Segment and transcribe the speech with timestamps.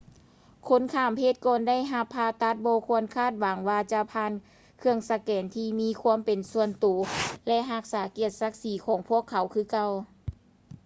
[0.69, 4.31] ຄົນຂ້າມເພດກ່ອນໄດ້ຮັບຜ່າຕັດບໍ່ຄວນຄາດຫວັງວ່າຈະຜ່ານ
[4.79, 6.99] ເຄື່ອງສະແກນທີ່ມີຄວາມເປັນສ່ວນຕົວ
[7.47, 9.89] ແລະ ຮັກສາກຽດສັກສີຂອງພວກເຂົາຄືເກົ່າ